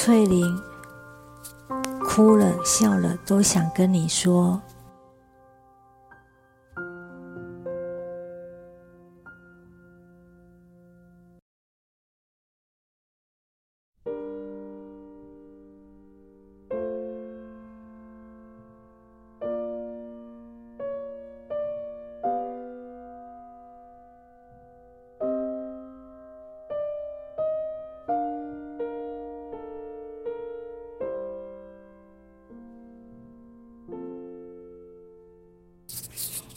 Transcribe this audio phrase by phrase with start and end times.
[0.00, 0.62] 翠玲
[2.04, 4.62] 哭了笑了，都想跟你说。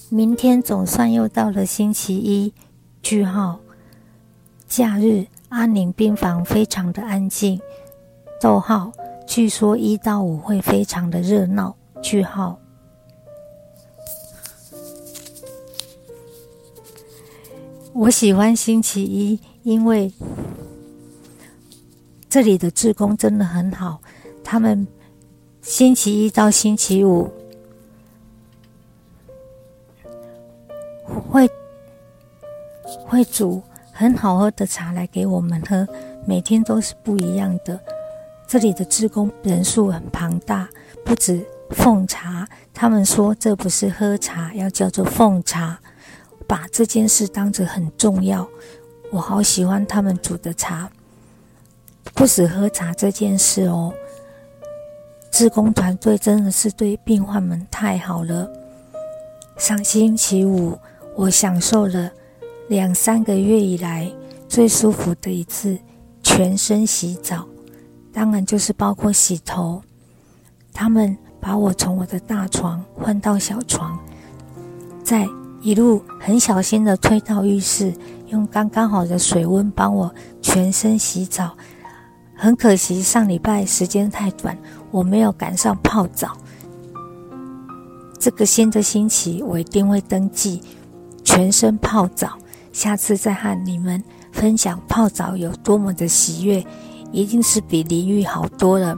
[0.09, 2.53] 明天总算又到了星期一。
[3.01, 3.59] 句号，
[4.67, 7.59] 假日安宁病房非常的安静。
[8.39, 8.91] 逗号，
[9.25, 11.75] 据说一到五会非常的热闹。
[12.01, 12.59] 句号，
[17.93, 20.13] 我喜欢星期一，因为
[22.29, 23.99] 这里的志工真的很好。
[24.43, 24.87] 他们
[25.61, 27.31] 星期一到星期五。
[31.31, 31.49] 会
[33.07, 35.87] 会煮很好喝的茶来给我们喝，
[36.25, 37.79] 每天都是不一样的。
[38.45, 40.67] 这里的职工人数很庞大，
[41.05, 45.79] 不止奉茶，他们说这不是喝茶，要叫做奉茶，
[46.45, 48.45] 把这件事当着很重要。
[49.09, 50.89] 我好喜欢他们煮的茶，
[52.13, 53.93] 不止喝茶这件事哦。
[55.31, 58.51] 职工团队真的是对病患们太好了。
[59.57, 60.77] 上星期五。
[61.15, 62.09] 我享受了
[62.69, 64.11] 两三个月以来
[64.47, 65.77] 最舒服的一次
[66.23, 67.45] 全身洗澡，
[68.13, 69.81] 当然就是包括洗头。
[70.73, 73.99] 他们把我从我的大床换到小床，
[75.03, 75.27] 再
[75.61, 77.93] 一路很小心的推到浴室，
[78.27, 81.55] 用刚刚好的水温帮我全身洗澡。
[82.35, 84.57] 很可惜上礼拜时间太短，
[84.89, 86.35] 我没有赶上泡澡。
[88.17, 90.61] 这个新的星期我一定会登记。
[91.33, 92.37] 全身泡澡，
[92.73, 94.03] 下次再和你们
[94.33, 96.61] 分享泡澡有多么的喜悦，
[97.13, 98.97] 一定是比淋浴好多了。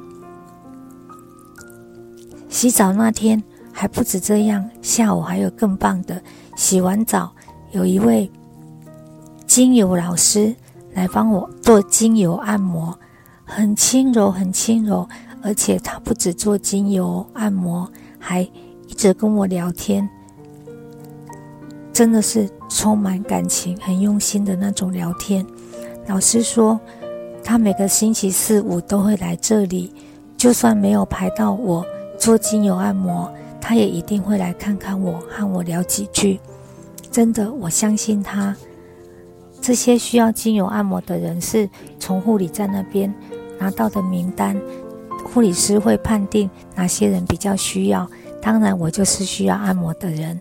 [2.49, 6.19] 洗澡那天还不止这样，下午还有更棒的。
[6.55, 7.31] 洗完澡，
[7.71, 8.31] 有一位
[9.45, 10.55] 精油老师
[10.93, 12.97] 来帮我做精油按摩，
[13.45, 15.07] 很轻柔，很轻柔，
[15.43, 20.09] 而且他不止做精油按摩，还一直跟我聊天。
[21.93, 25.45] 真的是充满感情、很用心的那种聊天。
[26.07, 26.79] 老师说，
[27.43, 29.93] 他每个星期四五都会来这里，
[30.35, 31.85] 就算没有排到我
[32.17, 36.39] 做精油按摩，他也一定会来看看我，和我聊几句。
[37.11, 38.55] 真的，我相信他。
[39.61, 43.13] 这些需要精油按摩的人是从护理站那边
[43.59, 44.59] 拿到的名单，
[45.23, 48.09] 护理师会判定哪些人比较需要。
[48.41, 50.37] 当然，我就是需要按摩的人。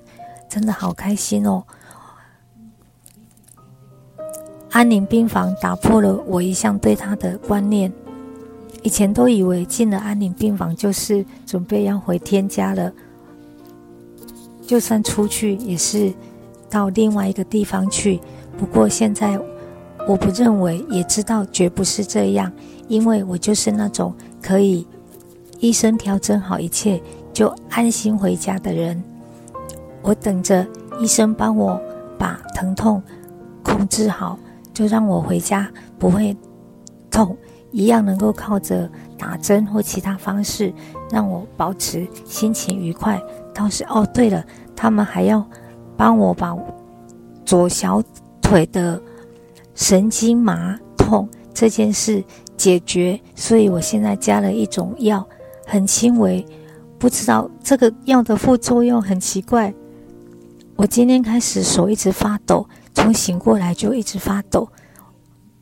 [0.53, 1.65] 真的好开心哦！
[4.71, 7.91] 安宁病房打破了我一向对他的观念。
[8.83, 12.93] 以前都以为进了安宁病房就是准备要回天家了，
[14.67, 16.13] 就算出去也是
[16.69, 18.21] 到另外一个地方去。
[18.59, 19.41] 不过现在
[20.07, 22.53] 我不认为，也知道绝不是这样，
[22.89, 24.87] 因为我就是那种可以
[25.61, 27.03] 医生调整好一切
[27.33, 29.03] 就安心回家的人。
[30.03, 30.67] 我等着
[31.01, 31.81] 医生帮我
[32.19, 33.03] 把疼痛
[33.63, 34.39] 控制好，
[34.75, 36.37] 就让我回家不会
[37.11, 37.37] 痛，
[37.71, 40.73] 一样能够靠着打针或其他方式
[41.11, 43.21] 让我保持心情愉快。
[43.55, 45.47] 倒是哦，对了，他们还要
[45.97, 46.57] 帮我把
[47.45, 48.03] 左小
[48.41, 49.01] 腿的
[49.75, 52.25] 神经麻痛这件事
[52.57, 55.27] 解决，所以我现在加了一种药，
[55.67, 56.45] 很轻微，
[56.99, 59.73] 不知道这个药的副作用很奇怪。
[60.77, 64.69] 我今天开始手一直发抖，从醒过来就一直发抖。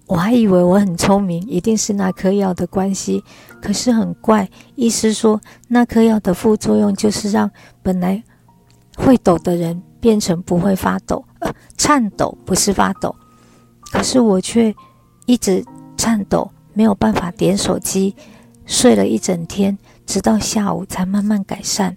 [0.06, 3.22] 我还以为我很聪明，一定是那颗药的关系。
[3.60, 7.50] 可是很怪，医师说那颗药的副作用就是让
[7.82, 8.22] 本来
[8.96, 13.14] 会抖的人变成不会发抖，呃，颤抖不是发抖。
[13.92, 14.74] 可是我却
[15.26, 15.64] 一直
[15.96, 18.16] 颤抖，没有办法点手机，
[18.64, 21.96] 睡了一整天，直到下午才慢慢改善。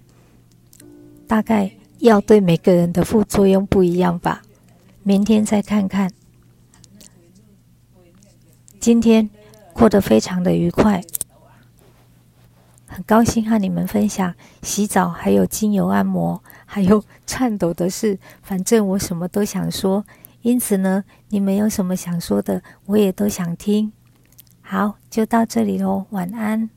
[1.26, 1.70] 大概。
[2.04, 4.42] 药对每个人的副作用不一样吧，
[5.02, 6.12] 明天再看看。
[8.78, 9.30] 今天
[9.72, 11.02] 过得非常的愉快，
[12.86, 18.18] 很高兴和你们分享洗澡，还有精油按摩，还有颤抖的事。
[18.42, 20.04] 反正我什么都想说，
[20.42, 23.90] 因此呢，你们有什么想说的，我也都想听。
[24.60, 26.68] 好，就到这里喽，晚安。